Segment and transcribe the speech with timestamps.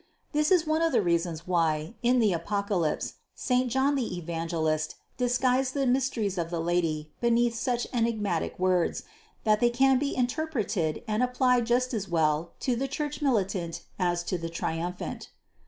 [0.31, 5.75] This is one of the reasons why, in the Apocalypse, saint John the evangelist disguised
[5.75, 9.03] the mys teries of the Lady, beneath such enigmatic words,
[9.43, 14.23] that they can be interpreted and applied just as well to the Church militant as
[14.23, 15.29] to the triumphant.